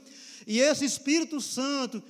[0.48, 2.02] e esse Espírito Santo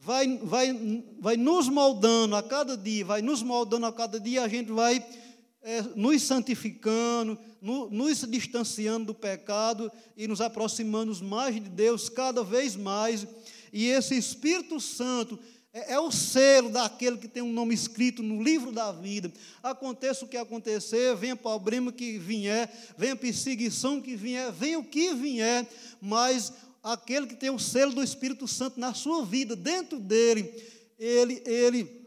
[0.00, 0.76] vai, vai,
[1.20, 5.04] vai nos moldando a cada dia, vai nos moldando a cada dia, a gente vai
[5.62, 12.42] é, nos santificando, no, nos distanciando do pecado e nos aproximando mais de Deus cada
[12.42, 13.24] vez mais.
[13.72, 15.38] E esse Espírito Santo
[15.74, 19.30] é, é, o selo daquele que tem um nome escrito no livro da vida.
[19.60, 25.12] Aconteça o que acontecer, venha problema que vier, venha perseguição que vier, venha o que
[25.12, 25.68] vier,
[26.00, 30.48] mas aquele que tem o selo do Espírito Santo na sua vida, dentro dele,
[30.96, 32.06] ele, ele,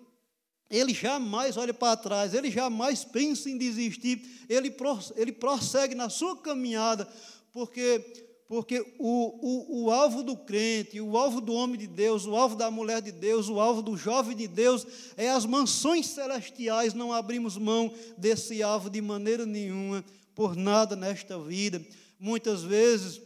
[0.70, 4.74] ele jamais olha para trás, ele jamais pensa em desistir, ele,
[5.18, 7.06] ele prossegue na sua caminhada,
[7.52, 12.36] porque porque o, o, o alvo do crente, o alvo do homem de Deus, o
[12.36, 16.94] alvo da mulher de Deus, o alvo do jovem de Deus é as mansões celestiais.
[16.94, 21.86] Não abrimos mão desse alvo de maneira nenhuma, por nada nesta vida.
[22.18, 23.22] Muitas vezes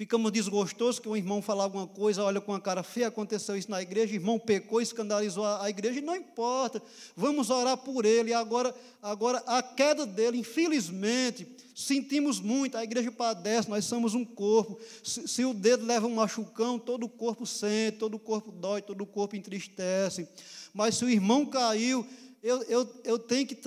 [0.00, 3.70] ficamos desgostosos que um irmão fala alguma coisa, olha com a cara feia, aconteceu isso
[3.70, 6.82] na igreja, o irmão pecou, escandalizou a, igreja, e não importa,
[7.14, 8.32] vamos orar por ele.
[8.32, 14.80] Agora, agora a queda dele, infelizmente, sentimos muito, a igreja padece, nós somos um corpo.
[15.04, 18.80] Se, se o dedo leva um machucão, todo o corpo sente, todo o corpo dói,
[18.80, 20.26] todo o corpo entristece.
[20.72, 22.06] Mas se o irmão caiu,
[22.42, 23.58] eu, eu, eu tenho que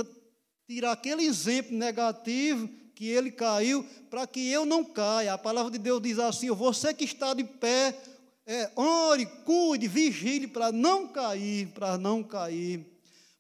[0.68, 5.34] tirar aquele exemplo negativo que ele caiu, para que eu não caia.
[5.34, 7.98] A palavra de Deus diz assim: você que está de pé,
[8.46, 12.93] é, ore, cuide, vigile para não cair, para não cair.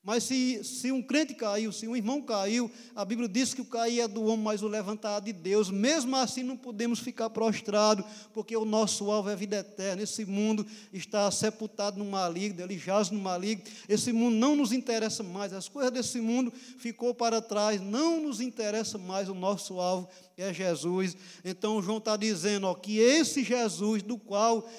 [0.03, 3.65] Mas se, se um crente caiu, se um irmão caiu, a Bíblia diz que o
[3.65, 5.71] cair é do homem, mas o levantar é de Deus.
[5.71, 10.03] Mesmo assim, não podemos ficar prostrados, porque o nosso alvo é a vida eterna.
[10.03, 13.63] Esse mundo está sepultado no maligno, ele jaz no maligno.
[13.87, 18.41] Esse mundo não nos interessa mais, as coisas desse mundo ficou para trás, não nos
[18.41, 19.29] interessa mais.
[19.29, 21.15] O nosso alvo é Jesus.
[21.45, 24.69] Então, João está dizendo ó, que esse Jesus, do qual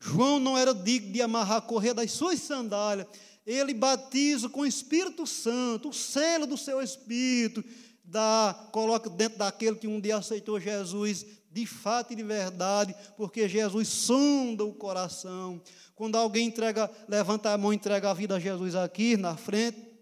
[0.00, 3.06] João não era digno de amarrar a correr das suas sandálias,
[3.46, 7.62] ele batiza com o Espírito Santo, o selo do seu Espírito,
[8.02, 13.48] dá, coloca dentro daquele que um dia aceitou Jesus, de fato e de verdade, porque
[13.48, 15.62] Jesus sonda o coração.
[15.94, 19.94] Quando alguém entrega, levanta a mão e entrega a vida a Jesus aqui na frente,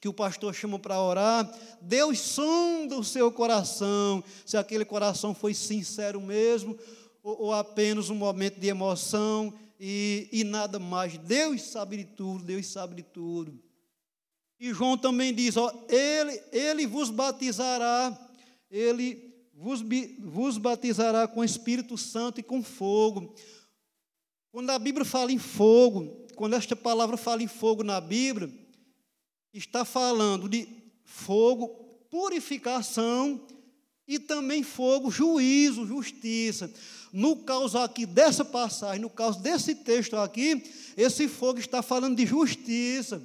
[0.00, 1.50] que o pastor chama para orar,
[1.80, 6.78] Deus sonda o seu coração, se aquele coração foi sincero mesmo,
[7.22, 11.16] ou, ou apenas um momento de emoção, e, e nada mais.
[11.18, 13.58] Deus sabe de tudo, Deus sabe de tudo.
[14.58, 18.16] E João também diz: ó, ele, ele vos batizará,
[18.70, 19.82] ele vos,
[20.20, 23.34] vos batizará com Espírito Santo e com fogo.
[24.50, 28.50] Quando a Bíblia fala em fogo, quando esta palavra fala em fogo na Bíblia,
[29.52, 30.68] está falando de
[31.04, 31.68] fogo,
[32.10, 33.46] purificação
[34.06, 36.72] e também fogo, juízo, justiça.
[37.12, 40.62] No caso aqui dessa passagem, no caso desse texto aqui,
[40.96, 43.20] esse fogo está falando de justiça.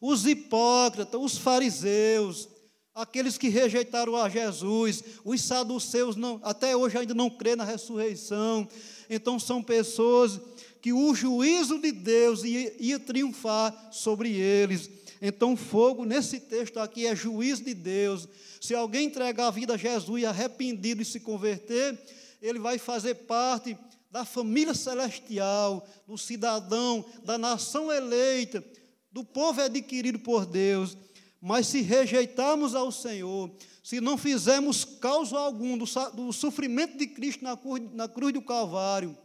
[0.00, 2.48] Os hipócritas, os fariseus,
[2.94, 8.68] aqueles que rejeitaram a Jesus, os saduceus não, até hoje ainda não crê na ressurreição.
[9.08, 10.40] Então são pessoas
[10.80, 14.90] que o juízo de Deus ia, ia triunfar sobre eles.
[15.24, 18.28] Então, fogo nesse texto aqui é juízo de Deus.
[18.60, 21.96] Se alguém entregar a vida a Jesus arrependido e se converter,
[22.42, 23.78] ele vai fazer parte
[24.10, 28.64] da família celestial, do cidadão, da nação eleita,
[29.12, 30.98] do povo adquirido por Deus.
[31.40, 33.48] Mas se rejeitarmos ao Senhor,
[33.80, 38.42] se não fizermos causa algum do, do sofrimento de Cristo na cruz, na cruz do
[38.42, 39.16] Calvário,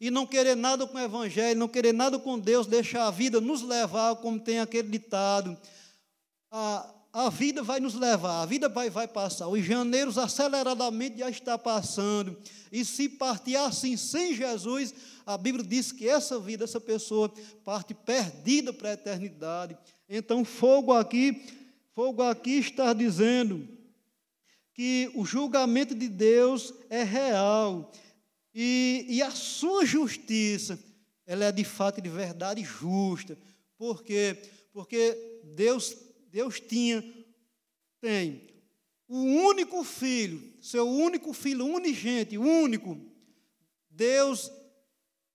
[0.00, 3.40] e não querer nada com o Evangelho, não querer nada com Deus, deixar a vida
[3.40, 5.56] nos levar, como tem aquele ditado,
[6.50, 9.48] a, a vida vai nos levar, a vida vai, vai passar.
[9.48, 12.36] Os janeiros aceleradamente já está passando.
[12.70, 14.94] E se partir assim sem Jesus,
[15.26, 17.32] a Bíblia diz que essa vida, essa pessoa,
[17.64, 19.76] parte perdida para a eternidade.
[20.08, 21.44] Então, fogo aqui,
[21.94, 23.66] fogo aqui está dizendo
[24.72, 27.90] que o julgamento de Deus é real
[28.54, 30.78] e, e a sua justiça,
[31.26, 33.38] ela é de fato de verdade justa.
[33.76, 34.36] Por quê?
[34.72, 35.96] Porque Deus,
[36.30, 37.02] Deus tinha,
[38.00, 38.48] tem
[39.06, 42.98] o único filho, seu único filho, unigente, único.
[43.90, 44.50] Deus,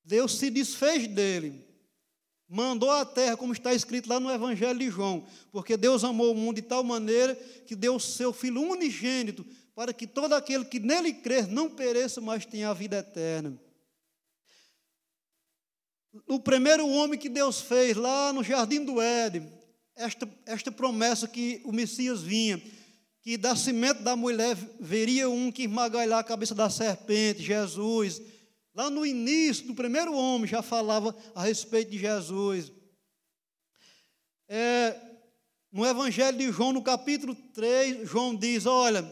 [0.04, 1.64] Deus se desfez dele
[2.54, 6.36] mandou à terra, como está escrito lá no Evangelho de João, porque Deus amou o
[6.36, 7.36] mundo de tal maneira
[7.66, 9.44] que deu seu Filho unigênito,
[9.76, 13.60] para que todo aquele que nele crer não pereça, mas tenha a vida eterna.
[16.28, 19.52] O primeiro homem que Deus fez lá no jardim do Éden,
[19.96, 22.62] esta, esta promessa que o Messias vinha,
[23.22, 28.22] que da semente da mulher veria um que esmagaria a cabeça da serpente, Jesus,
[28.76, 32.72] Lá no início do primeiro homem já falava a respeito de Jesus.
[34.50, 35.00] É,
[35.72, 39.04] no Evangelho de João, no capítulo 3, João diz: Olha,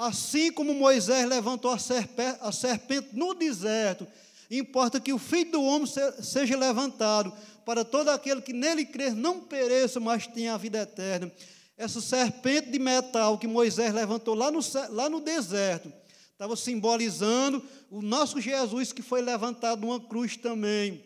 [0.00, 4.06] assim como Moisés levantou a serpente, no deserto,
[4.50, 5.86] importa que o filho do homem
[6.22, 7.30] seja levantado,
[7.66, 11.30] para todo aquele que nele crer não pereça, mas tenha a vida eterna.
[11.76, 15.92] Essa serpente de metal que Moisés levantou lá no, lá no deserto,
[16.32, 21.04] estava simbolizando o nosso Jesus que foi levantado numa cruz também.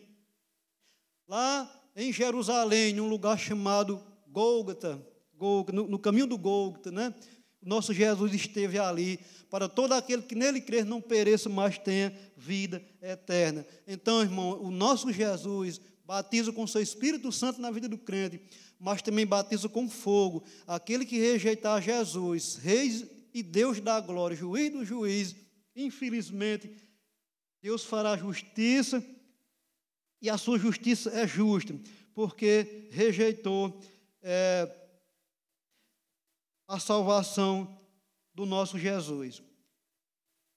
[1.27, 5.05] Lá em Jerusalém, num lugar chamado Gólgota,
[5.37, 7.13] no, no caminho do Gólgota, né?
[7.65, 12.81] Nosso Jesus esteve ali para todo aquele que nele crer não pereça, mas tenha vida
[13.01, 13.65] eterna.
[13.87, 18.39] Então, irmão, o nosso Jesus batiza com seu Espírito Santo na vida do crente,
[18.79, 20.43] mas também batiza com fogo.
[20.67, 25.35] Aquele que rejeitar Jesus, Rei e Deus da glória, juiz do juiz,
[25.75, 26.69] infelizmente,
[27.63, 29.03] Deus fará justiça
[30.21, 31.75] e a sua justiça é justa,
[32.13, 33.81] porque rejeitou
[34.21, 34.71] é,
[36.67, 37.79] a salvação
[38.33, 39.41] do nosso Jesus.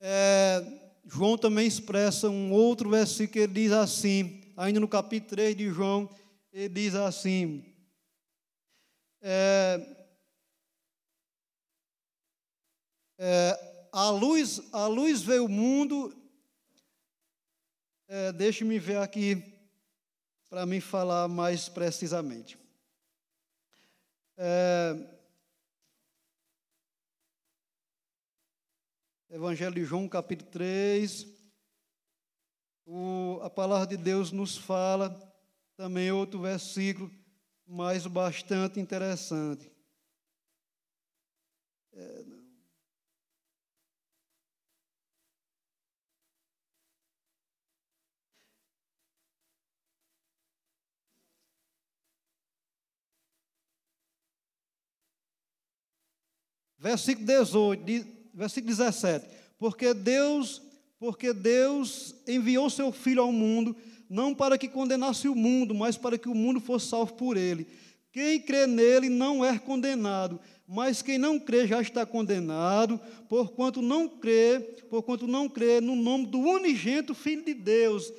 [0.00, 0.62] É,
[1.06, 5.70] João também expressa um outro versículo que ele diz assim, ainda no capítulo 3 de
[5.70, 6.08] João,
[6.52, 7.64] ele diz assim:
[9.20, 9.80] é,
[13.18, 16.14] é, a, luz, a luz veio ao mundo.
[18.06, 19.42] É, Deixe-me ver aqui
[20.48, 22.58] para me falar mais precisamente.
[24.36, 25.17] É,
[29.30, 31.26] Evangelho de João, capítulo 3.
[32.86, 35.10] O, a palavra de Deus nos fala
[35.76, 37.10] também outro versículo,
[37.66, 39.70] mas bastante interessante.
[41.92, 42.24] É,
[56.78, 59.26] Versículo 18, versículo 17.
[59.58, 60.62] Porque Deus,
[60.98, 63.76] porque Deus enviou seu filho ao mundo
[64.08, 67.66] não para que condenasse o mundo, mas para que o mundo fosse salvo por ele.
[68.10, 74.08] Quem crê nele não é condenado, mas quem não crê já está condenado, porquanto não
[74.08, 78.10] crê, porquanto não crê no nome do unigento Filho de Deus.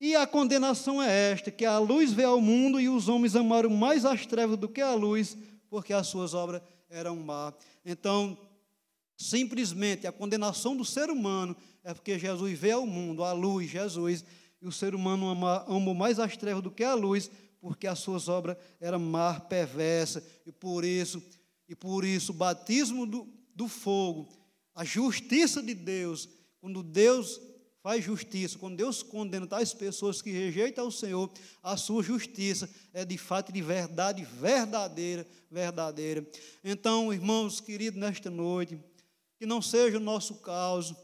[0.00, 3.70] E a condenação é esta: que a luz veio ao mundo e os homens amaram
[3.70, 5.36] mais as trevas do que a luz,
[5.68, 7.54] porque as suas obras era um mar.
[7.84, 8.36] Então,
[9.16, 14.24] simplesmente a condenação do ser humano é porque Jesus veio ao mundo, a luz, Jesus,
[14.60, 18.00] e o ser humano ama, amou mais as trevas do que a luz, porque as
[18.00, 21.22] suas obras eram mar perversa, e por isso,
[21.68, 24.28] e por isso o batismo do, do fogo,
[24.74, 26.28] a justiça de Deus,
[26.60, 27.40] quando Deus
[27.86, 31.30] faz justiça, quando Deus condena tais pessoas que rejeitam o Senhor,
[31.62, 36.26] a sua justiça é de fato de verdade verdadeira, verdadeira.
[36.64, 38.76] Então, irmãos queridos, nesta noite,
[39.38, 40.96] que não seja o nosso caso,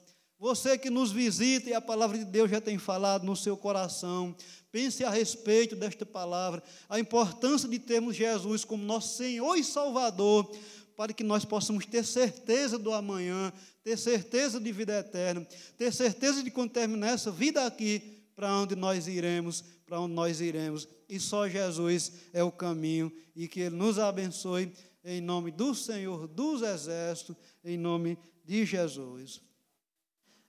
[0.43, 4.35] você que nos visita e a palavra de Deus já tem falado no seu coração,
[4.73, 10.51] pense a respeito desta palavra, a importância de termos Jesus como nosso Senhor e Salvador,
[10.97, 13.53] para que nós possamos ter certeza do amanhã,
[13.85, 15.47] ter certeza de vida eterna,
[15.79, 20.41] ter certeza de quando terminar essa vida aqui, para onde nós iremos, para onde nós
[20.41, 20.89] iremos.
[21.09, 24.73] E só Jesus é o caminho e que Ele nos abençoe
[25.05, 29.41] em nome do Senhor dos Exércitos, em nome de Jesus.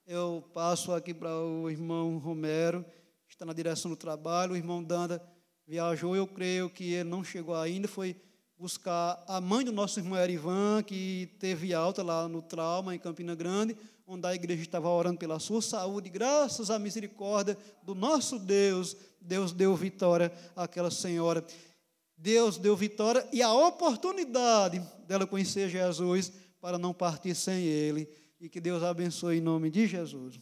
[0.06, 2.84] Eu passo aqui para o irmão Romero,
[3.28, 4.54] que está na direção do trabalho.
[4.54, 5.22] O irmão Danda
[5.66, 8.16] viajou, eu creio que ele não chegou ainda, foi
[8.58, 13.34] buscar a mãe do nosso irmão Erivan, que teve alta lá no trauma, em Campina
[13.34, 13.76] Grande,
[14.06, 19.54] onde a igreja estava orando pela sua saúde, graças à misericórdia do nosso Deus, Deus
[19.54, 21.44] deu vitória àquela senhora.
[22.24, 28.10] Deus deu vitória e a oportunidade dela conhecer Jesus para não partir sem Ele.
[28.40, 30.40] E que Deus abençoe em nome de Jesus.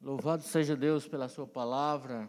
[0.00, 2.20] Louvado seja Deus pela Sua palavra.